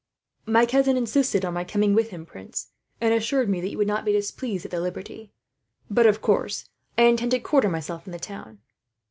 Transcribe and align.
"My 0.47 0.65
cousin 0.65 0.97
insisted 0.97 1.45
on 1.45 1.53
my 1.53 1.63
coming 1.63 1.93
with 1.93 2.09
him, 2.09 2.25
prince, 2.25 2.71
and 2.99 3.13
assured 3.13 3.47
me 3.47 3.61
that 3.61 3.69
you 3.69 3.77
would 3.77 3.85
not 3.85 4.03
be 4.03 4.11
displeased 4.11 4.65
at 4.65 4.71
the 4.71 4.79
liberty. 4.81 5.31
But 5.91 6.07
of 6.07 6.23
course, 6.23 6.67
I 6.97 7.03
intend 7.03 7.29
to 7.33 7.39
quarter 7.39 7.69
myself 7.69 8.07
in 8.07 8.11
the 8.11 8.17
town." 8.17 8.61